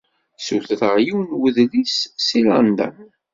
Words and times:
Ssutreɣ 0.39 0.95
yiwen 1.05 1.29
n 1.33 1.37
wedlis 1.39 1.97
seg 2.27 2.43
London. 2.45 2.95